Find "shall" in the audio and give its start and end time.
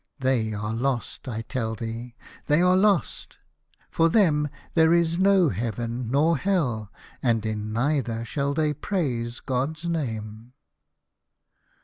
8.25-8.55